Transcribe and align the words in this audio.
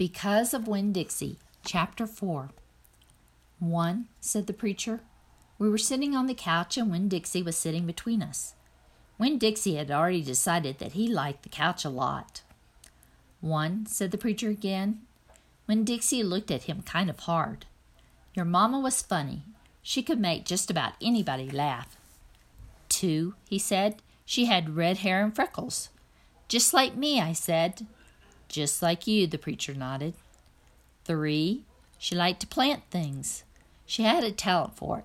Because 0.00 0.54
of 0.54 0.66
Winn 0.66 0.94
Dixie, 0.94 1.36
Chapter 1.62 2.06
4. 2.06 2.48
One, 3.58 4.06
said 4.18 4.46
the 4.46 4.54
preacher. 4.54 5.00
We 5.58 5.68
were 5.68 5.76
sitting 5.76 6.16
on 6.16 6.26
the 6.26 6.32
couch, 6.32 6.78
and 6.78 6.90
Winn 6.90 7.06
Dixie 7.06 7.42
was 7.42 7.54
sitting 7.54 7.84
between 7.84 8.22
us. 8.22 8.54
Winn 9.18 9.36
Dixie 9.36 9.74
had 9.74 9.90
already 9.90 10.22
decided 10.22 10.78
that 10.78 10.92
he 10.92 11.06
liked 11.06 11.42
the 11.42 11.50
couch 11.50 11.84
a 11.84 11.90
lot. 11.90 12.40
One, 13.42 13.84
said 13.84 14.10
the 14.10 14.16
preacher 14.16 14.48
again. 14.48 15.02
Winn 15.66 15.84
Dixie 15.84 16.22
looked 16.22 16.50
at 16.50 16.62
him 16.62 16.80
kind 16.80 17.10
of 17.10 17.20
hard. 17.20 17.66
Your 18.32 18.46
mamma 18.46 18.80
was 18.80 19.02
funny. 19.02 19.42
She 19.82 20.02
could 20.02 20.18
make 20.18 20.46
just 20.46 20.70
about 20.70 20.94
anybody 21.02 21.50
laugh. 21.50 21.98
Two, 22.88 23.34
he 23.50 23.58
said. 23.58 24.00
She 24.24 24.46
had 24.46 24.76
red 24.76 24.96
hair 25.04 25.22
and 25.22 25.36
freckles. 25.36 25.90
Just 26.48 26.72
like 26.72 26.96
me, 26.96 27.20
I 27.20 27.34
said. 27.34 27.86
Just 28.50 28.82
like 28.82 29.06
you, 29.06 29.28
the 29.28 29.38
preacher 29.38 29.74
nodded. 29.74 30.14
Three, 31.04 31.62
she 31.98 32.16
liked 32.16 32.40
to 32.40 32.48
plant 32.48 32.82
things. 32.90 33.44
She 33.86 34.02
had 34.02 34.24
a 34.24 34.32
talent 34.32 34.76
for 34.76 34.98
it. 34.98 35.04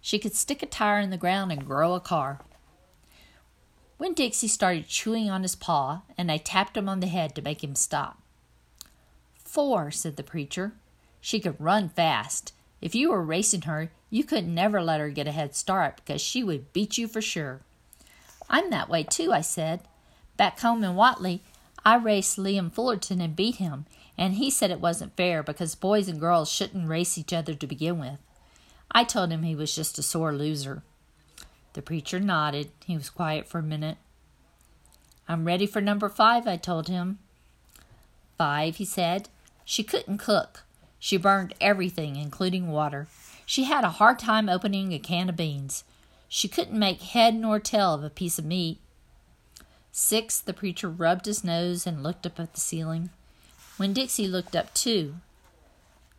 She 0.00 0.20
could 0.20 0.34
stick 0.34 0.62
a 0.62 0.66
tire 0.66 1.00
in 1.00 1.10
the 1.10 1.16
ground 1.16 1.50
and 1.50 1.66
grow 1.66 1.94
a 1.94 2.00
car. 2.00 2.40
Winn 3.98 4.14
Dixie 4.14 4.46
started 4.46 4.86
chewing 4.86 5.28
on 5.28 5.42
his 5.42 5.56
paw, 5.56 6.02
and 6.16 6.30
I 6.30 6.36
tapped 6.36 6.76
him 6.76 6.88
on 6.88 7.00
the 7.00 7.08
head 7.08 7.34
to 7.34 7.42
make 7.42 7.64
him 7.64 7.74
stop. 7.74 8.20
Four, 9.38 9.90
said 9.90 10.16
the 10.16 10.22
preacher. 10.22 10.72
She 11.20 11.40
could 11.40 11.60
run 11.60 11.88
fast. 11.88 12.52
If 12.80 12.94
you 12.94 13.10
were 13.10 13.22
racing 13.22 13.62
her, 13.62 13.90
you 14.08 14.22
could 14.22 14.46
never 14.46 14.80
let 14.80 15.00
her 15.00 15.10
get 15.10 15.26
a 15.26 15.32
head 15.32 15.56
start 15.56 15.96
because 15.96 16.20
she 16.20 16.44
would 16.44 16.72
beat 16.72 16.96
you 16.96 17.08
for 17.08 17.20
sure. 17.20 17.60
I'm 18.48 18.70
that 18.70 18.88
way 18.88 19.02
too, 19.02 19.32
I 19.32 19.40
said. 19.40 19.80
Back 20.36 20.60
home 20.60 20.84
in 20.84 20.94
Watley, 20.94 21.42
I 21.84 21.96
raced 21.96 22.38
Liam 22.38 22.72
Fullerton 22.72 23.20
and 23.20 23.36
beat 23.36 23.56
him, 23.56 23.86
and 24.16 24.34
he 24.34 24.50
said 24.50 24.70
it 24.70 24.80
wasn't 24.80 25.16
fair 25.16 25.42
because 25.42 25.74
boys 25.74 26.08
and 26.08 26.18
girls 26.18 26.50
shouldn't 26.50 26.88
race 26.88 27.18
each 27.18 27.32
other 27.32 27.54
to 27.54 27.66
begin 27.66 27.98
with. 27.98 28.18
I 28.90 29.04
told 29.04 29.30
him 29.30 29.42
he 29.42 29.54
was 29.54 29.74
just 29.74 29.98
a 29.98 30.02
sore 30.02 30.32
loser. 30.32 30.82
The 31.74 31.82
preacher 31.82 32.20
nodded. 32.20 32.70
He 32.86 32.96
was 32.96 33.10
quiet 33.10 33.48
for 33.48 33.58
a 33.58 33.62
minute. 33.62 33.98
I'm 35.28 35.44
ready 35.44 35.66
for 35.66 35.80
number 35.80 36.08
five, 36.08 36.46
I 36.46 36.56
told 36.56 36.88
him. 36.88 37.18
Five, 38.38 38.76
he 38.76 38.84
said. 38.84 39.28
She 39.64 39.82
couldn't 39.82 40.18
cook. 40.18 40.62
She 40.98 41.16
burned 41.16 41.54
everything, 41.60 42.16
including 42.16 42.70
water. 42.70 43.08
She 43.44 43.64
had 43.64 43.84
a 43.84 43.90
hard 43.90 44.18
time 44.18 44.48
opening 44.48 44.92
a 44.92 44.98
can 44.98 45.28
of 45.28 45.36
beans. 45.36 45.84
She 46.28 46.48
couldn't 46.48 46.78
make 46.78 47.02
head 47.02 47.34
nor 47.34 47.58
tail 47.58 47.94
of 47.94 48.04
a 48.04 48.10
piece 48.10 48.38
of 48.38 48.44
meat. 48.44 48.78
Six, 49.96 50.40
the 50.40 50.52
preacher 50.52 50.90
rubbed 50.90 51.24
his 51.26 51.44
nose 51.44 51.86
and 51.86 52.02
looked 52.02 52.26
up 52.26 52.40
at 52.40 52.52
the 52.52 52.60
ceiling. 52.60 53.10
Winn 53.78 53.92
Dixie 53.92 54.26
looked 54.26 54.56
up 54.56 54.74
too. 54.74 55.14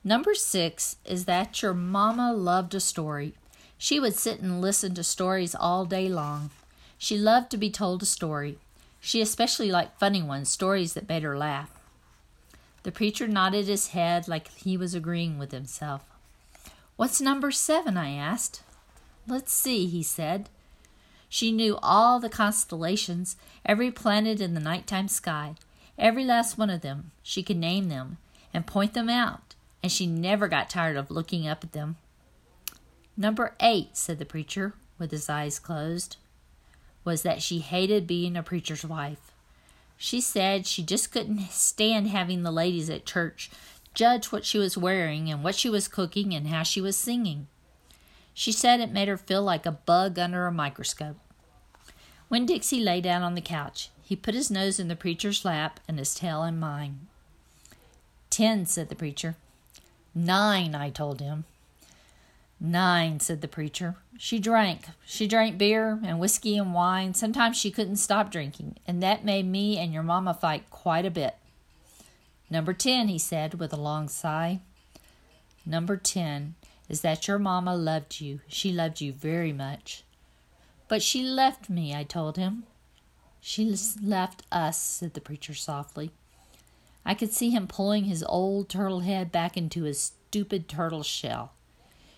Number 0.01 0.33
six 0.33 0.95
is 1.03 1.25
that 1.25 1.61
your 1.61 1.73
mamma 1.73 2.31
loved 2.31 2.73
a 2.73 2.79
story. 2.79 3.33
She 3.77 3.99
would 3.99 4.15
sit 4.15 4.39
and 4.39 4.61
listen 4.61 4.95
to 4.95 5.03
stories 5.03 5.53
all 5.53 5.83
day 5.83 6.07
long. 6.07 6.51
She 6.97 7.17
loved 7.17 7.51
to 7.51 7.57
be 7.57 7.69
told 7.69 8.01
a 8.01 8.05
story. 8.05 8.59
She 9.01 9.19
especially 9.19 9.69
liked 9.69 9.99
funny 9.99 10.23
ones, 10.23 10.49
stories 10.49 10.93
that 10.93 11.09
made 11.09 11.23
her 11.23 11.37
laugh. 11.37 11.69
The 12.83 12.93
preacher 12.93 13.27
nodded 13.27 13.67
his 13.67 13.89
head 13.89 14.29
like 14.29 14.47
he 14.53 14.77
was 14.77 14.95
agreeing 14.95 15.37
with 15.37 15.51
himself. 15.51 16.05
What's 16.95 17.19
number 17.19 17.51
seven? 17.51 17.97
I 17.97 18.11
asked. 18.11 18.63
Let's 19.27 19.51
see, 19.51 19.87
he 19.87 20.01
said. 20.01 20.47
She 21.29 21.51
knew 21.51 21.77
all 21.81 22.19
the 22.19 22.29
constellations, 22.29 23.35
every 23.65 23.91
planet 23.91 24.39
in 24.39 24.53
the 24.53 24.59
nighttime 24.59 25.07
sky, 25.07 25.55
every 25.97 26.23
last 26.23 26.57
one 26.57 26.69
of 26.69 26.81
them. 26.81 27.11
She 27.23 27.43
could 27.43 27.57
name 27.57 27.89
them 27.89 28.17
and 28.53 28.67
point 28.67 28.93
them 28.93 29.09
out, 29.09 29.55
and 29.83 29.91
she 29.91 30.07
never 30.07 30.47
got 30.47 30.69
tired 30.69 30.97
of 30.97 31.11
looking 31.11 31.47
up 31.47 31.63
at 31.63 31.73
them. 31.73 31.97
Number 33.17 33.55
eight, 33.59 33.97
said 33.97 34.19
the 34.19 34.25
preacher, 34.25 34.73
with 34.97 35.11
his 35.11 35.30
eyes 35.30 35.59
closed, 35.59 36.17
was 37.03 37.21
that 37.21 37.41
she 37.41 37.59
hated 37.59 38.08
being 38.08 38.35
a 38.35 38.43
preacher's 38.43 38.85
wife. 38.85 39.31
She 39.97 40.19
said 40.19 40.65
she 40.65 40.83
just 40.83 41.11
couldn't 41.11 41.52
stand 41.52 42.08
having 42.08 42.43
the 42.43 42.52
ladies 42.52 42.89
at 42.89 43.05
church 43.05 43.49
judge 43.93 44.25
what 44.27 44.45
she 44.45 44.58
was 44.58 44.77
wearing 44.77 45.31
and 45.31 45.43
what 45.43 45.55
she 45.55 45.69
was 45.69 45.87
cooking 45.87 46.33
and 46.33 46.47
how 46.47 46.64
she 46.64 46.81
was 46.81 46.97
singing. 46.97 47.47
She 48.35 48.51
said 48.51 48.79
it 48.79 48.91
made 48.91 49.07
her 49.07 49.17
feel 49.17 49.41
like 49.41 49.65
a 49.65 49.71
bug 49.71 50.19
under 50.19 50.45
a 50.45 50.51
microscope. 50.51 51.15
Winn 52.29 52.45
Dixie 52.45 52.81
lay 52.81 52.99
down 52.99 53.23
on 53.23 53.33
the 53.33 53.41
couch, 53.41 53.89
he 54.03 54.15
put 54.15 54.35
his 54.35 54.51
nose 54.51 54.79
in 54.79 54.87
the 54.87 54.95
preacher's 54.95 55.43
lap 55.43 55.79
and 55.87 55.97
his 55.97 56.13
tail 56.13 56.43
in 56.43 56.59
mine. 56.59 57.07
Ten, 58.29 58.65
said 58.65 58.89
the 58.89 58.95
preacher. 58.95 59.35
Nine, 60.13 60.75
I 60.75 60.89
told 60.89 61.21
him. 61.21 61.45
Nine, 62.59 63.19
said 63.19 63.41
the 63.41 63.47
preacher. 63.47 63.95
She 64.17 64.37
drank. 64.37 64.85
She 65.05 65.27
drank 65.27 65.57
beer 65.57 65.99
and 66.03 66.19
whiskey 66.19 66.57
and 66.57 66.73
wine. 66.73 67.13
Sometimes 67.13 67.57
she 67.57 67.71
couldn't 67.71 67.95
stop 67.95 68.31
drinking, 68.31 68.75
and 68.85 69.02
that 69.02 69.25
made 69.25 69.47
me 69.47 69.77
and 69.77 69.93
your 69.93 70.03
mamma 70.03 70.33
fight 70.33 70.69
quite 70.69 71.05
a 71.05 71.11
bit. 71.11 71.35
Number 72.49 72.73
ten, 72.73 73.07
he 73.07 73.17
said 73.17 73.55
with 73.55 73.73
a 73.73 73.77
long 73.77 74.07
sigh. 74.07 74.59
Number 75.65 75.97
ten 75.97 76.55
is 76.89 77.01
that 77.01 77.27
your 77.27 77.39
mamma 77.39 77.75
loved 77.75 78.21
you. 78.21 78.41
She 78.47 78.71
loved 78.71 79.01
you 79.01 79.11
very 79.11 79.53
much. 79.53 80.03
But 80.87 81.01
she 81.01 81.23
left 81.23 81.69
me, 81.69 81.95
I 81.95 82.03
told 82.03 82.37
him. 82.37 82.63
She 83.41 83.75
left 84.01 84.43
us, 84.51 84.81
said 84.81 85.13
the 85.13 85.21
preacher 85.21 85.53
softly. 85.53 86.11
I 87.05 87.13
could 87.13 87.31
see 87.31 87.51
him 87.51 87.67
pulling 87.67 88.05
his 88.05 88.23
old 88.23 88.69
turtle 88.69 89.01
head 89.01 89.31
back 89.31 89.55
into 89.55 89.83
his 89.83 89.99
stupid 89.99 90.67
turtle 90.67 91.03
shell. 91.03 91.51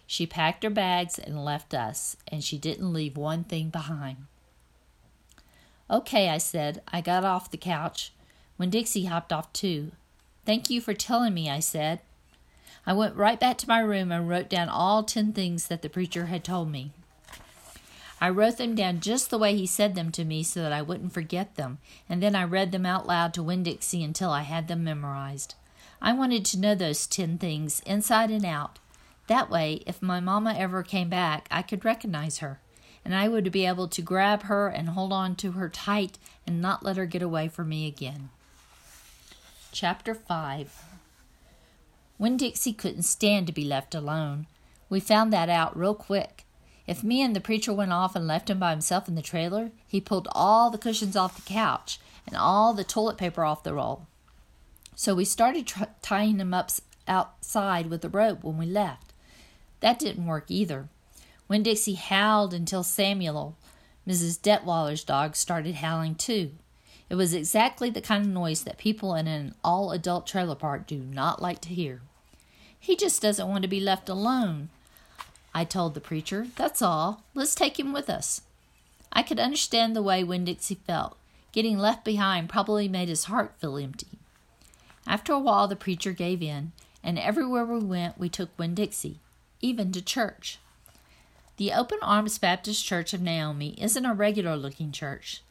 She 0.05 0.25
packed 0.25 0.63
her 0.63 0.69
bags 0.69 1.19
and 1.19 1.43
left 1.43 1.73
us, 1.73 2.15
and 2.29 2.41
she 2.41 2.57
didn't 2.57 2.93
leave 2.93 3.17
one 3.17 3.43
thing 3.43 3.69
behind. 3.69 4.27
Okay, 5.89 6.29
I 6.29 6.37
said. 6.37 6.81
I 6.87 7.01
got 7.01 7.25
off 7.25 7.51
the 7.51 7.57
couch. 7.57 8.13
Winn 8.57 8.69
Dixie 8.69 9.05
hopped 9.05 9.33
off 9.33 9.51
too. 9.53 9.91
Thank 10.45 10.69
you 10.69 10.79
for 10.79 10.93
telling 10.93 11.33
me, 11.33 11.49
I 11.49 11.59
said. 11.59 11.99
I 12.87 12.93
went 12.93 13.17
right 13.17 13.37
back 13.37 13.57
to 13.57 13.67
my 13.67 13.81
room 13.81 14.13
and 14.13 14.29
wrote 14.29 14.47
down 14.47 14.69
all 14.69 15.03
ten 15.03 15.33
things 15.33 15.67
that 15.67 15.81
the 15.81 15.89
preacher 15.89 16.27
had 16.27 16.45
told 16.45 16.71
me. 16.71 16.91
I 18.21 18.29
wrote 18.29 18.57
them 18.57 18.75
down 18.75 19.01
just 19.01 19.29
the 19.29 19.37
way 19.37 19.57
he 19.57 19.67
said 19.67 19.93
them 19.93 20.09
to 20.13 20.23
me 20.23 20.41
so 20.41 20.61
that 20.61 20.71
I 20.71 20.81
wouldn't 20.81 21.11
forget 21.11 21.55
them, 21.55 21.79
and 22.07 22.23
then 22.23 22.33
I 22.33 22.45
read 22.45 22.71
them 22.71 22.85
out 22.85 23.05
loud 23.05 23.33
to 23.33 23.43
Winn 23.43 23.63
Dixie 23.63 24.05
until 24.05 24.29
I 24.29 24.43
had 24.43 24.69
them 24.69 24.85
memorized. 24.85 25.55
I 26.01 26.13
wanted 26.13 26.45
to 26.45 26.59
know 26.59 26.75
those 26.75 27.07
ten 27.07 27.37
things 27.37 27.81
inside 27.81 28.31
and 28.31 28.45
out. 28.45 28.79
That 29.27 29.49
way, 29.49 29.83
if 29.85 30.01
my 30.01 30.21
mamma 30.21 30.55
ever 30.57 30.81
came 30.81 31.09
back, 31.09 31.49
I 31.51 31.63
could 31.63 31.83
recognize 31.83 32.37
her, 32.37 32.61
and 33.03 33.13
I 33.13 33.27
would 33.27 33.51
be 33.51 33.65
able 33.65 33.89
to 33.89 34.01
grab 34.01 34.43
her 34.43 34.69
and 34.69 34.89
hold 34.89 35.11
on 35.11 35.35
to 35.37 35.51
her 35.51 35.67
tight 35.67 36.17
and 36.47 36.61
not 36.61 36.83
let 36.83 36.95
her 36.95 37.05
get 37.05 37.21
away 37.21 37.49
from 37.49 37.67
me 37.67 37.85
again. 37.85 38.29
Chapter 39.73 40.15
5 40.15 40.86
Winn 42.19 42.37
Dixie 42.37 42.73
couldn't 42.73 43.03
stand 43.03 43.45
to 43.47 43.53
be 43.53 43.63
left 43.63 43.93
alone. 43.93 44.47
We 44.89 44.99
found 44.99 45.31
that 45.33 45.49
out 45.49 45.77
real 45.77 45.93
quick. 45.93 46.45
If 46.87 47.03
me 47.03 47.21
and 47.21 47.35
the 47.35 47.41
preacher 47.41 47.73
went 47.73 47.91
off 47.91 48.15
and 48.15 48.25
left 48.25 48.49
him 48.49 48.59
by 48.59 48.71
himself 48.71 49.07
in 49.07 49.15
the 49.15 49.21
trailer, 49.21 49.71
he 49.87 50.01
pulled 50.01 50.27
all 50.31 50.71
the 50.71 50.77
cushions 50.77 51.15
off 51.15 51.35
the 51.35 51.41
couch 51.53 51.99
and 52.25 52.35
all 52.35 52.73
the 52.73 52.83
toilet 52.83 53.17
paper 53.17 53.43
off 53.43 53.63
the 53.63 53.73
roll. 53.73 54.07
So 54.95 55.13
we 55.13 55.25
started 55.25 55.67
tr- 55.67 55.83
tying 56.01 56.39
him 56.39 56.53
up 56.53 56.71
outside 57.07 57.87
with 57.87 58.03
a 58.03 58.09
rope 58.09 58.43
when 58.43 58.57
we 58.57 58.65
left. 58.65 59.13
That 59.81 59.99
didn't 59.99 60.25
work 60.25 60.45
either. 60.49 60.87
Winn 61.47 61.63
Dixie 61.63 61.93
howled 61.93 62.53
until 62.53 62.83
Samuel, 62.83 63.57
Mrs. 64.07 64.41
Detweiler's 64.41 65.03
dog, 65.03 65.35
started 65.35 65.75
howling 65.75 66.15
too. 66.15 66.51
It 67.09 67.15
was 67.15 67.33
exactly 67.33 67.89
the 67.89 68.01
kind 68.01 68.25
of 68.25 68.31
noise 68.31 68.63
that 68.63 68.77
people 68.77 69.13
in 69.13 69.27
an 69.27 69.55
all 69.63 69.91
adult 69.91 70.25
trailer 70.25 70.55
park 70.55 70.87
do 70.87 70.97
not 70.97 71.41
like 71.41 71.61
to 71.61 71.69
hear. 71.69 72.01
He 72.87 72.95
just 72.95 73.21
doesn't 73.21 73.49
want 73.49 73.63
to 73.63 73.67
be 73.67 73.81
left 73.81 74.07
alone, 74.07 74.69
I 75.53 75.65
told 75.65 75.93
the 75.93 75.99
preacher. 75.99 76.47
That's 76.55 76.81
all. 76.81 77.21
Let's 77.33 77.53
take 77.53 77.77
him 77.77 77.91
with 77.91 78.09
us. 78.09 78.43
I 79.11 79.23
could 79.23 79.41
understand 79.41 79.93
the 79.93 80.01
way 80.01 80.23
Winn 80.23 80.45
Dixie 80.45 80.79
felt. 80.87 81.17
Getting 81.51 81.77
left 81.77 82.05
behind 82.05 82.47
probably 82.47 82.87
made 82.87 83.09
his 83.09 83.25
heart 83.25 83.55
feel 83.59 83.75
empty. 83.75 84.19
After 85.05 85.33
a 85.33 85.39
while, 85.39 85.67
the 85.67 85.75
preacher 85.75 86.13
gave 86.13 86.41
in, 86.41 86.71
and 87.03 87.19
everywhere 87.19 87.65
we 87.65 87.79
went, 87.79 88.17
we 88.17 88.29
took 88.29 88.57
Winn 88.57 88.73
Dixie, 88.73 89.19
even 89.59 89.91
to 89.91 90.01
church. 90.01 90.57
The 91.57 91.73
Open 91.73 91.99
Arms 92.01 92.37
Baptist 92.37 92.85
Church 92.85 93.13
of 93.13 93.19
Naomi 93.19 93.75
isn't 93.81 94.05
a 94.05 94.13
regular 94.13 94.55
looking 94.55 94.93
church. 94.93 95.41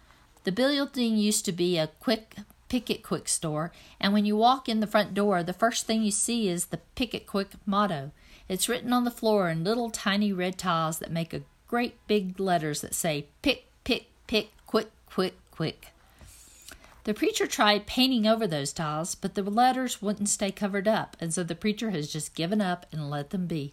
The 0.44 0.52
building 0.52 1.18
used 1.18 1.44
to 1.44 1.52
be 1.52 1.76
a 1.76 1.88
quick 2.00 2.36
Pick-It-Quick 2.68 3.28
store, 3.28 3.72
and 4.00 4.12
when 4.12 4.24
you 4.24 4.36
walk 4.36 4.68
in 4.68 4.80
the 4.80 4.86
front 4.86 5.14
door, 5.14 5.42
the 5.42 5.52
first 5.52 5.86
thing 5.86 6.02
you 6.02 6.10
see 6.10 6.48
is 6.48 6.66
the 6.66 6.80
Pick-It-Quick 6.94 7.50
motto. 7.64 8.10
It's 8.48 8.68
written 8.68 8.92
on 8.92 9.04
the 9.04 9.10
floor 9.10 9.48
in 9.48 9.64
little 9.64 9.90
tiny 9.90 10.32
red 10.32 10.58
tiles 10.58 10.98
that 10.98 11.10
make 11.10 11.32
a 11.32 11.42
great 11.68 11.94
big 12.06 12.38
letters 12.38 12.80
that 12.80 12.94
say 12.94 13.26
pick, 13.42 13.66
pick, 13.84 14.06
pick, 14.26 14.50
quick, 14.66 14.90
quick, 15.06 15.34
quick. 15.50 15.88
The 17.04 17.14
preacher 17.14 17.46
tried 17.46 17.86
painting 17.86 18.26
over 18.26 18.46
those 18.46 18.72
tiles, 18.72 19.14
but 19.14 19.34
the 19.34 19.42
letters 19.42 20.02
wouldn't 20.02 20.28
stay 20.28 20.50
covered 20.50 20.88
up, 20.88 21.16
and 21.20 21.32
so 21.32 21.44
the 21.44 21.54
preacher 21.54 21.90
has 21.90 22.12
just 22.12 22.34
given 22.34 22.60
up 22.60 22.86
and 22.90 23.08
let 23.08 23.30
them 23.30 23.46
be. 23.46 23.72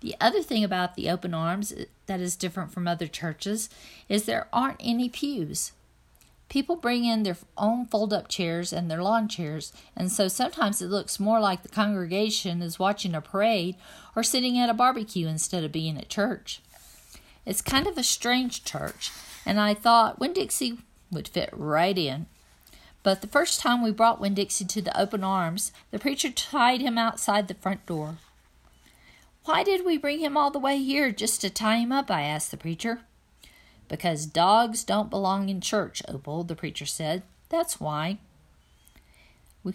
The 0.00 0.16
other 0.20 0.42
thing 0.42 0.64
about 0.64 0.94
the 0.94 1.10
open 1.10 1.32
arms 1.34 1.72
that 2.06 2.20
is 2.20 2.34
different 2.34 2.72
from 2.72 2.88
other 2.88 3.06
churches 3.06 3.68
is 4.08 4.24
there 4.24 4.48
aren't 4.52 4.80
any 4.80 5.08
pews. 5.08 5.72
People 6.52 6.76
bring 6.76 7.06
in 7.06 7.22
their 7.22 7.38
own 7.56 7.86
fold 7.86 8.12
up 8.12 8.28
chairs 8.28 8.74
and 8.74 8.90
their 8.90 9.02
lawn 9.02 9.26
chairs, 9.26 9.72
and 9.96 10.12
so 10.12 10.28
sometimes 10.28 10.82
it 10.82 10.90
looks 10.90 11.18
more 11.18 11.40
like 11.40 11.62
the 11.62 11.68
congregation 11.70 12.60
is 12.60 12.78
watching 12.78 13.14
a 13.14 13.22
parade 13.22 13.76
or 14.14 14.22
sitting 14.22 14.58
at 14.58 14.68
a 14.68 14.74
barbecue 14.74 15.26
instead 15.26 15.64
of 15.64 15.72
being 15.72 15.96
at 15.96 16.10
church. 16.10 16.60
It's 17.46 17.62
kind 17.62 17.86
of 17.86 17.96
a 17.96 18.02
strange 18.02 18.64
church, 18.64 19.10
and 19.46 19.58
I 19.58 19.72
thought 19.72 20.18
Winn 20.20 20.34
Dixie 20.34 20.76
would 21.10 21.26
fit 21.26 21.48
right 21.54 21.96
in. 21.96 22.26
But 23.02 23.22
the 23.22 23.28
first 23.28 23.58
time 23.58 23.82
we 23.82 23.90
brought 23.90 24.20
Winn 24.20 24.34
Dixie 24.34 24.66
to 24.66 24.82
the 24.82 25.00
open 25.00 25.24
arms, 25.24 25.72
the 25.90 25.98
preacher 25.98 26.28
tied 26.28 26.82
him 26.82 26.98
outside 26.98 27.48
the 27.48 27.54
front 27.54 27.86
door. 27.86 28.18
Why 29.46 29.62
did 29.62 29.86
we 29.86 29.96
bring 29.96 30.18
him 30.18 30.36
all 30.36 30.50
the 30.50 30.58
way 30.58 30.76
here 30.76 31.12
just 31.12 31.40
to 31.40 31.48
tie 31.48 31.76
him 31.76 31.92
up? 31.92 32.10
I 32.10 32.20
asked 32.20 32.50
the 32.50 32.58
preacher. 32.58 33.00
Because 33.92 34.24
dogs 34.24 34.84
don't 34.84 35.10
belong 35.10 35.50
in 35.50 35.60
church, 35.60 36.02
Opal, 36.08 36.44
the 36.44 36.54
preacher 36.54 36.86
said. 36.86 37.24
That's 37.50 37.78
why. 37.78 38.16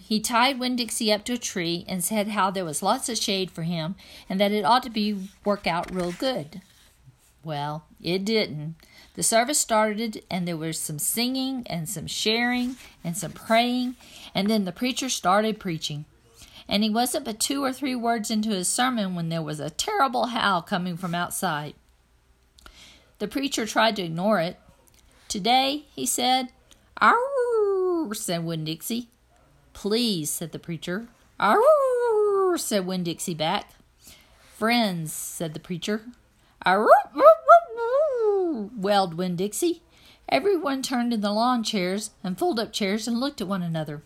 He 0.00 0.18
tied 0.18 0.58
Winn 0.58 0.74
Dixie 0.74 1.12
up 1.12 1.24
to 1.26 1.34
a 1.34 1.38
tree 1.38 1.84
and 1.86 2.02
said 2.02 2.26
how 2.26 2.50
there 2.50 2.64
was 2.64 2.82
lots 2.82 3.08
of 3.08 3.16
shade 3.16 3.48
for 3.48 3.62
him 3.62 3.94
and 4.28 4.40
that 4.40 4.50
it 4.50 4.64
ought 4.64 4.82
to 4.82 4.90
be 4.90 5.28
work 5.44 5.68
out 5.68 5.94
real 5.94 6.10
good. 6.10 6.62
Well, 7.44 7.84
it 8.02 8.24
didn't. 8.24 8.74
The 9.14 9.22
service 9.22 9.60
started, 9.60 10.24
and 10.28 10.48
there 10.48 10.56
was 10.56 10.80
some 10.80 10.98
singing 10.98 11.62
and 11.66 11.88
some 11.88 12.08
sharing 12.08 12.74
and 13.04 13.16
some 13.16 13.30
praying, 13.30 13.94
and 14.34 14.50
then 14.50 14.64
the 14.64 14.72
preacher 14.72 15.08
started 15.08 15.60
preaching. 15.60 16.06
And 16.68 16.82
he 16.82 16.90
wasn't 16.90 17.24
but 17.24 17.38
two 17.38 17.62
or 17.62 17.72
three 17.72 17.94
words 17.94 18.32
into 18.32 18.50
his 18.50 18.66
sermon 18.66 19.14
when 19.14 19.28
there 19.28 19.42
was 19.42 19.60
a 19.60 19.70
terrible 19.70 20.26
howl 20.26 20.60
coming 20.60 20.96
from 20.96 21.14
outside. 21.14 21.74
The 23.18 23.28
preacher 23.28 23.66
tried 23.66 23.96
to 23.96 24.02
ignore 24.02 24.40
it. 24.40 24.58
Today, 25.28 25.86
he 25.94 26.06
said, 26.06 26.48
Arr, 27.00 28.14
said 28.14 28.44
Winn 28.44 28.64
Dixie. 28.64 29.08
Please, 29.72 30.30
said 30.30 30.52
the 30.52 30.58
preacher. 30.58 31.08
Arr, 31.40 32.56
said 32.56 32.86
Winn 32.86 33.02
Dixie 33.02 33.34
back. 33.34 33.72
Friends, 34.56 35.12
said 35.12 35.54
the 35.54 35.60
preacher. 35.60 36.02
Arr, 36.64 36.88
wailed 38.76 39.14
Winn 39.14 39.36
Dixie. 39.36 39.82
Everyone 40.28 40.82
turned 40.82 41.12
in 41.12 41.20
the 41.20 41.32
lawn 41.32 41.62
chairs 41.62 42.10
and 42.22 42.38
fold 42.38 42.60
up 42.60 42.72
chairs 42.72 43.08
and 43.08 43.18
looked 43.18 43.40
at 43.40 43.48
one 43.48 43.62
another. 43.62 44.02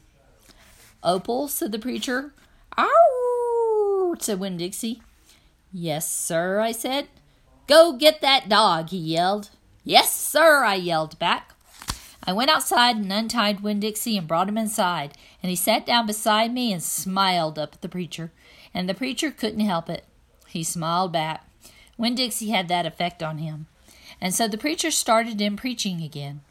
Opal, 1.03 1.49
said 1.49 1.73
the 1.73 1.79
preacher. 1.79 2.33
Ow, 2.79 4.17
said 4.19 4.39
Winn 4.39 4.57
Dixie. 4.57 5.03
Yes, 5.73 6.11
sir, 6.11 6.61
I 6.61 6.73
said. 6.73 7.09
Go 7.67 7.93
get 7.93 8.21
that 8.21 8.49
dog, 8.49 8.91
he 8.91 8.99
yelled. 8.99 9.51
Yes, 9.85 10.13
sir, 10.13 10.65
I 10.65 10.75
yelled 10.75 11.19
back. 11.19 11.55
I 12.25 12.33
went 12.33 12.51
outside 12.51 12.97
and 12.97 13.13
untied 13.13 13.61
Winn 13.61 13.81
Dixie 13.81 14.17
and 14.17 14.29
brought 14.29 14.49
him 14.49 14.59
inside, 14.59 15.17
and 15.43 15.51
he 15.51 15.57
sat 15.57 15.85
down 15.85 16.07
beside 16.07 16.53
me 16.53 16.73
and 16.73 16.83
smiled 16.83 17.59
up 17.59 17.75
at 17.75 17.81
the 17.81 17.89
preacher, 17.89 18.31
and 18.73 18.89
the 18.89 18.95
preacher 18.95 19.31
couldn't 19.31 19.61
help 19.61 19.91
it. 19.91 20.05
He 20.49 20.63
smiled 20.63 21.13
back. 21.13 21.47
Winn 21.97 22.15
Dixie 22.15 22.51
had 22.51 22.69
that 22.69 22.87
effect 22.87 23.23
on 23.23 23.39
him. 23.39 23.67
And 24.21 24.35
so 24.35 24.47
the 24.47 24.59
preacher 24.59 24.91
started 24.91 25.41
in 25.41 25.57
preaching 25.57 26.01
again. 26.01 26.43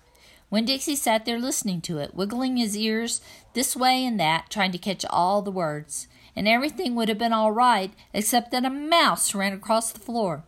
Winn 0.49 0.65
Dixie 0.65 0.97
sat 0.97 1.25
there 1.25 1.39
listening 1.39 1.79
to 1.81 1.99
it, 1.99 2.13
wiggling 2.13 2.57
his 2.57 2.75
ears 2.75 3.21
this 3.53 3.75
way 3.75 4.05
and 4.05 4.19
that, 4.19 4.49
trying 4.49 4.73
to 4.73 4.77
catch 4.77 5.05
all 5.09 5.41
the 5.41 5.51
words. 5.51 6.07
And 6.35 6.47
everything 6.47 6.95
would 6.95 7.07
have 7.07 7.17
been 7.17 7.31
all 7.31 7.51
right 7.51 7.93
except 8.13 8.51
that 8.51 8.65
a 8.65 8.69
mouse 8.69 9.33
ran 9.33 9.53
across 9.53 9.91
the 9.91 9.99
floor. 9.99 10.43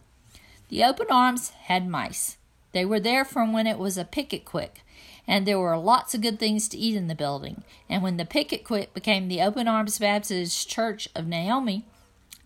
The 0.74 0.84
open 0.84 1.06
arms 1.12 1.52
had 1.66 1.88
mice. 1.88 2.38
They 2.72 2.84
were 2.84 3.00
there 3.00 3.24
from 3.24 3.54
when 3.54 3.68
it 3.68 3.78
was 3.78 3.96
a 3.96 4.04
Pick-It-Quick, 4.04 4.84
and 5.28 5.46
there 5.46 5.60
were 5.60 5.78
lots 5.78 6.16
of 6.16 6.22
good 6.22 6.40
things 6.40 6.68
to 6.70 6.78
eat 6.80 6.96
in 6.96 7.08
the 7.08 7.14
building. 7.14 7.64
And 7.88 8.02
when 8.02 8.18
the 8.18 8.26
Pick-It-Quick 8.26 8.92
became 8.92 9.28
the 9.28 9.40
Open 9.40 9.68
Arms 9.68 10.00
Baptist 10.00 10.68
Church 10.68 11.08
of 11.16 11.28
Naomi, 11.28 11.86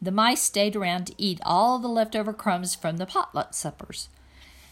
the 0.01 0.11
mice 0.11 0.41
stayed 0.41 0.75
around 0.75 1.07
to 1.07 1.13
eat 1.17 1.39
all 1.45 1.79
the 1.79 1.87
leftover 1.87 2.33
crumbs 2.33 2.75
from 2.75 2.97
the 2.97 3.05
potluck 3.05 3.53
suppers. 3.53 4.09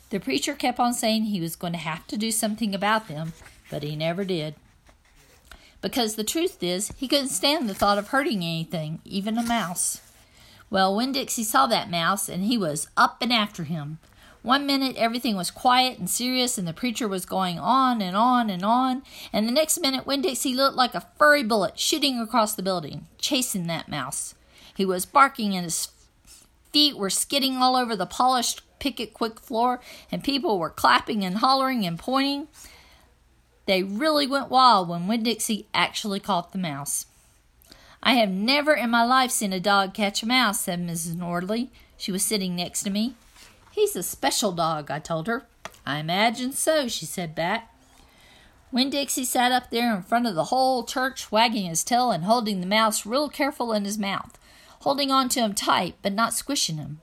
The 0.09 0.19
preacher 0.19 0.53
kept 0.53 0.81
on 0.81 0.93
saying 0.93 1.23
he 1.23 1.39
was 1.39 1.55
going 1.55 1.71
to 1.71 1.79
have 1.79 2.05
to 2.07 2.17
do 2.17 2.31
something 2.31 2.75
about 2.75 3.07
them, 3.07 3.31
but 3.71 3.83
he 3.83 3.95
never 3.95 4.25
did. 4.25 4.55
Because 5.81 6.15
the 6.15 6.25
truth 6.25 6.61
is, 6.61 6.91
he 6.97 7.07
couldn't 7.07 7.29
stand 7.29 7.69
the 7.69 7.73
thought 7.73 7.97
of 7.97 8.09
hurting 8.09 8.43
anything, 8.43 8.99
even 9.05 9.37
a 9.37 9.43
mouse. 9.43 10.01
Well, 10.75 10.93
Winn 10.93 11.13
Dixie 11.13 11.45
saw 11.45 11.67
that 11.67 11.89
mouse, 11.89 12.27
and 12.27 12.43
he 12.43 12.57
was 12.57 12.89
up 12.97 13.21
and 13.21 13.31
after 13.31 13.63
him. 13.63 13.99
One 14.41 14.65
minute 14.65 14.97
everything 14.97 15.37
was 15.37 15.49
quiet 15.49 15.97
and 15.97 16.09
serious, 16.09 16.57
and 16.57 16.67
the 16.67 16.73
preacher 16.73 17.07
was 17.07 17.25
going 17.25 17.57
on 17.57 18.01
and 18.01 18.13
on 18.13 18.49
and 18.49 18.65
on, 18.65 19.03
and 19.31 19.47
the 19.47 19.53
next 19.53 19.79
minute 19.79 20.05
Winn 20.05 20.21
Dixie 20.21 20.53
looked 20.53 20.75
like 20.75 20.93
a 20.93 21.07
furry 21.17 21.43
bullet 21.43 21.79
shooting 21.79 22.19
across 22.19 22.55
the 22.55 22.61
building, 22.61 23.07
chasing 23.17 23.67
that 23.67 23.87
mouse. 23.87 24.35
He 24.75 24.85
was 24.85 25.05
barking, 25.05 25.55
and 25.55 25.63
his 25.63 25.87
feet 26.73 26.97
were 26.97 27.09
skidding 27.09 27.55
all 27.55 27.77
over 27.77 27.95
the 27.95 28.05
polished 28.05 28.61
Pick-It-Quick 28.79 29.39
floor, 29.39 29.79
and 30.11 30.25
people 30.25 30.59
were 30.59 30.69
clapping 30.69 31.23
and 31.23 31.37
hollering 31.37 31.85
and 31.85 31.97
pointing. 31.97 32.49
They 33.65 33.81
really 33.81 34.27
went 34.27 34.49
wild 34.49 34.89
when 34.89 35.07
Winn 35.07 35.23
Dixie 35.23 35.67
actually 35.73 36.19
caught 36.19 36.51
the 36.51 36.57
mouse. 36.57 37.05
I 38.05 38.13
have 38.13 38.29
never 38.29 38.73
in 38.73 38.91
my 38.91 39.03
life 39.03 39.31
seen 39.31 39.51
a 39.51 39.59
dog 39.59 39.95
catch 39.95 40.21
a 40.21 40.27
mouse, 40.27 40.61
said 40.61 40.79
Mrs. 40.79 41.15
Nordley. 41.15 41.69
She 41.97 42.11
was 42.11 42.23
sitting 42.23 42.55
next 42.55 42.83
to 42.83 42.91
me. 42.91 43.15
He's 43.71 43.95
a 43.95 44.03
special 44.03 44.51
dog, 44.51 44.91
I 44.91 44.99
told 44.99 45.25
her. 45.25 45.47
I 45.87 45.97
imagine 45.97 46.51
so, 46.53 46.87
she 46.87 47.07
said 47.07 47.33
back. 47.33 47.73
Winn 48.71 48.91
Dixie 48.91 49.25
sat 49.25 49.51
up 49.51 49.71
there 49.71 49.95
in 49.95 50.03
front 50.03 50.27
of 50.27 50.35
the 50.35 50.45
whole 50.45 50.83
church, 50.83 51.31
wagging 51.31 51.65
his 51.65 51.83
tail 51.83 52.11
and 52.11 52.25
holding 52.25 52.59
the 52.61 52.67
mouse 52.67 53.07
real 53.07 53.27
careful 53.27 53.73
in 53.73 53.85
his 53.85 53.97
mouth, 53.97 54.37
holding 54.81 55.09
on 55.09 55.27
to 55.29 55.39
him 55.39 55.55
tight, 55.55 55.95
but 56.03 56.13
not 56.13 56.33
squishing 56.33 56.77
him. 56.77 57.01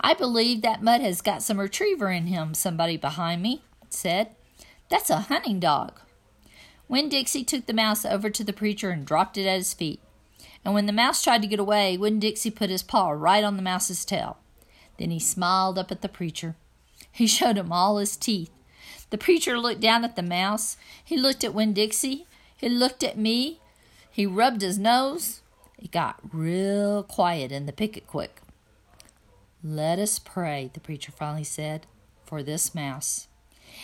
I 0.00 0.14
believe 0.14 0.62
that 0.62 0.82
Mud 0.82 1.02
has 1.02 1.20
got 1.20 1.42
some 1.42 1.60
retriever 1.60 2.10
in 2.10 2.26
him, 2.26 2.54
somebody 2.54 2.96
behind 2.96 3.42
me 3.42 3.62
said. 3.90 4.30
That's 4.88 5.10
a 5.10 5.16
hunting 5.16 5.60
dog. 5.60 6.00
Winn 6.88 7.08
Dixie 7.08 7.44
took 7.44 7.66
the 7.66 7.72
mouse 7.72 8.04
over 8.04 8.30
to 8.30 8.44
the 8.44 8.52
preacher 8.52 8.90
and 8.90 9.04
dropped 9.04 9.36
it 9.36 9.46
at 9.46 9.58
his 9.58 9.74
feet. 9.74 10.00
And 10.66 10.74
when 10.74 10.86
the 10.86 10.92
mouse 10.92 11.22
tried 11.22 11.42
to 11.42 11.48
get 11.48 11.60
away, 11.60 11.96
Winn 11.96 12.18
Dixie 12.18 12.50
put 12.50 12.70
his 12.70 12.82
paw 12.82 13.10
right 13.10 13.44
on 13.44 13.56
the 13.56 13.62
mouse's 13.62 14.04
tail. 14.04 14.38
Then 14.98 15.12
he 15.12 15.20
smiled 15.20 15.78
up 15.78 15.92
at 15.92 16.02
the 16.02 16.08
preacher. 16.08 16.56
He 17.12 17.28
showed 17.28 17.56
him 17.56 17.70
all 17.70 17.98
his 17.98 18.16
teeth. 18.16 18.50
The 19.10 19.16
preacher 19.16 19.60
looked 19.60 19.80
down 19.80 20.02
at 20.02 20.16
the 20.16 20.24
mouse. 20.24 20.76
He 21.04 21.16
looked 21.16 21.44
at 21.44 21.54
Winn 21.54 21.72
Dixie. 21.72 22.26
He 22.56 22.68
looked 22.68 23.04
at 23.04 23.16
me. 23.16 23.60
He 24.10 24.26
rubbed 24.26 24.60
his 24.60 24.76
nose. 24.76 25.40
It 25.78 25.92
got 25.92 26.18
real 26.32 27.04
quiet 27.04 27.52
in 27.52 27.66
the 27.66 27.72
Pick-It-Quick. 27.72 28.40
Let 29.62 30.00
us 30.00 30.18
pray, 30.18 30.72
the 30.74 30.80
preacher 30.80 31.12
finally 31.12 31.44
said, 31.44 31.86
for 32.24 32.42
this 32.42 32.74
mouse. 32.74 33.28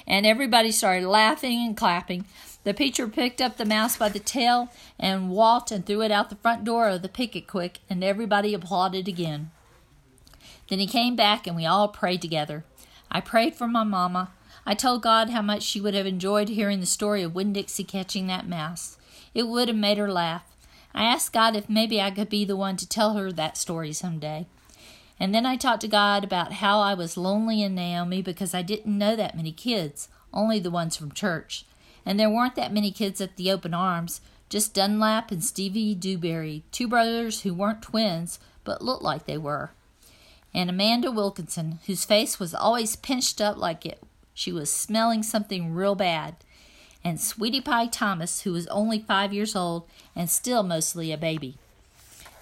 And 0.07 0.27
everybody 0.27 0.73
started 0.73 1.07
laughing 1.09 1.65
and 1.67 1.77
clapping. 1.77 2.25
The 2.65 2.75
preacher 2.75 3.09
picked 3.09 3.41
up 3.41 3.57
the 3.57 3.65
mouse 3.65 3.97
by 3.97 4.09
the 4.09 4.19
tail 4.19 4.71
and 4.99 5.31
walked 5.31 5.71
and 5.71 5.85
threw 5.85 6.03
it 6.03 6.13
out 6.13 6.31
the 6.31 6.37
front 6.37 6.65
door 6.65 6.89
of 6.89 7.03
the 7.03 7.09
Pick-It-Quick, 7.09 7.81
and 7.91 8.05
everybody 8.05 8.55
applauded 8.55 9.09
again. 9.09 9.51
Then 10.69 10.79
he 10.79 10.87
came 10.87 11.17
back 11.17 11.47
and 11.47 11.57
we 11.57 11.67
all 11.67 11.89
prayed 11.89 12.23
together. 12.23 12.65
I 13.11 13.21
prayed 13.21 13.55
for 13.55 13.67
my 13.67 13.85
mamma. 13.85 14.31
I 14.65 14.75
told 14.75 15.03
God 15.03 15.31
how 15.31 15.43
much 15.43 15.63
she 15.63 15.81
would 15.81 15.95
have 15.95 16.07
enjoyed 16.07 16.49
hearing 16.49 16.81
the 16.81 16.87
story 16.87 17.23
of 17.23 17.35
Winn 17.35 17.53
Dixie 17.53 17.85
catching 17.85 18.29
that 18.29 18.49
mouse. 18.49 18.97
It 19.35 19.49
would 19.49 19.69
have 19.69 19.77
made 19.77 19.99
her 19.99 20.11
laugh. 20.11 20.45
I 20.95 21.05
asked 21.05 21.33
God 21.33 21.57
if 21.57 21.69
maybe 21.69 22.01
I 22.01 22.11
could 22.11 22.29
be 22.29 22.45
the 22.45 22.57
one 22.57 22.77
to 22.77 22.89
tell 22.89 23.15
her 23.15 23.33
that 23.33 23.57
story 23.57 23.93
some 23.93 24.19
day. 24.19 24.47
And 25.23 25.33
then 25.33 25.47
I 25.47 25.55
talked 25.55 25.83
to 25.83 25.89
God 25.89 26.25
about 26.25 26.55
how 26.55 26.81
I 26.81 26.95
was 26.95 27.17
lonely 27.17 27.63
in 27.63 27.77
Naomi 27.77 28.23
because 28.23 28.55
I 28.55 28.63
didn't 28.63 28.99
know 28.99 29.15
that 29.15 29.37
many 29.37 29.53
kids, 29.53 30.09
only 30.35 30.59
the 30.59 30.69
ones 30.69 30.97
from 30.97 31.13
church. 31.13 31.65
And 32.05 32.19
there 32.19 32.29
weren't 32.29 32.57
that 32.57 32.73
many 32.73 32.91
kids 32.91 33.21
at 33.21 33.37
the 33.37 33.49
open 33.49 33.73
arms, 33.73 34.21
just 34.49 34.75
Dunlap 34.75 35.31
and 35.31 35.45
Stevie 35.45 35.95
Dewberry, 35.95 36.65
two 36.73 36.89
brothers 36.89 37.43
who 37.43 37.55
weren't 37.55 37.83
twins, 37.83 38.41
but 38.65 38.83
looked 38.83 39.05
like 39.05 39.27
they 39.27 39.39
were. 39.39 39.71
And 40.53 40.69
Amanda 40.69 41.13
Wilkinson, 41.13 41.79
whose 41.87 42.05
face 42.05 42.41
was 42.41 42.53
always 42.53 42.97
pinched 42.97 43.41
up 43.41 43.57
like 43.57 43.87
it 43.87 44.03
she 44.35 44.51
was 44.51 44.73
smelling 44.73 45.23
something 45.23 45.73
real 45.73 45.95
bad. 45.95 46.35
And 47.05 47.21
Sweetie 47.21 47.61
Pie 47.61 47.87
Thomas, 47.87 48.41
who 48.41 48.53
was 48.55 48.67
only 48.67 48.99
five 48.99 49.33
years 49.33 49.55
old 49.55 49.85
and 50.17 50.29
still 50.29 50.65
mostly 50.65 51.13
a 51.13 51.17
baby 51.17 51.59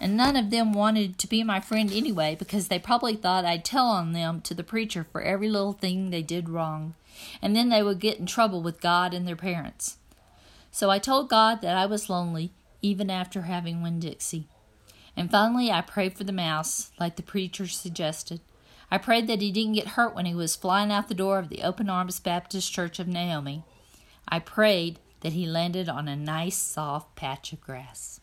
and 0.00 0.16
none 0.16 0.34
of 0.34 0.50
them 0.50 0.72
wanted 0.72 1.18
to 1.18 1.28
be 1.28 1.44
my 1.44 1.60
friend 1.60 1.92
anyway 1.92 2.34
because 2.36 2.68
they 2.68 2.78
probably 2.78 3.14
thought 3.14 3.44
I'd 3.44 3.64
tell 3.64 3.86
on 3.86 4.12
them 4.12 4.40
to 4.42 4.54
the 4.54 4.64
preacher 4.64 5.06
for 5.12 5.20
every 5.20 5.50
little 5.50 5.74
thing 5.74 6.08
they 6.08 6.22
did 6.22 6.48
wrong, 6.48 6.94
and 7.42 7.54
then 7.54 7.68
they 7.68 7.82
would 7.82 8.00
get 8.00 8.18
in 8.18 8.26
trouble 8.26 8.62
with 8.62 8.80
God 8.80 9.12
and 9.12 9.28
their 9.28 9.36
parents. 9.36 9.98
So 10.72 10.88
I 10.88 10.98
told 10.98 11.28
God 11.28 11.60
that 11.60 11.76
I 11.76 11.84
was 11.84 12.08
lonely 12.08 12.50
even 12.80 13.10
after 13.10 13.42
having 13.42 13.82
Winn 13.82 14.00
Dixie. 14.00 14.48
And 15.16 15.30
finally, 15.30 15.70
I 15.70 15.82
prayed 15.82 16.16
for 16.16 16.24
the 16.24 16.32
mouse, 16.32 16.92
like 16.98 17.16
the 17.16 17.22
preacher 17.22 17.66
suggested. 17.66 18.40
I 18.90 18.98
prayed 18.98 19.26
that 19.26 19.42
he 19.42 19.52
didn't 19.52 19.74
get 19.74 19.88
hurt 19.88 20.14
when 20.14 20.26
he 20.26 20.34
was 20.34 20.56
flying 20.56 20.90
out 20.90 21.08
the 21.08 21.14
door 21.14 21.38
of 21.38 21.48
the 21.48 21.62
Open 21.62 21.90
Arms 21.90 22.18
Baptist 22.20 22.72
Church 22.72 22.98
of 22.98 23.06
Naomi. 23.06 23.64
I 24.28 24.38
prayed 24.38 24.98
that 25.20 25.32
he 25.32 25.46
landed 25.46 25.88
on 25.88 26.08
a 26.08 26.16
nice, 26.16 26.56
soft 26.56 27.14
patch 27.16 27.52
of 27.52 27.60
grass. 27.60 28.19